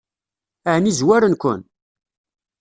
[0.73, 1.61] Ɛni zwaren-ken?